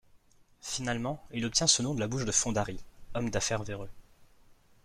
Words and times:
Finalement 0.63 1.21
il 1.31 1.45
obtient 1.45 1.67
ce 1.67 1.83
nom 1.83 1.93
de 1.93 1.99
la 1.99 2.07
bouche 2.07 2.25
de 2.25 2.31
Fondari, 2.31 2.79
homme 3.13 3.29
d'affaires 3.29 3.61
véreux. 3.61 3.91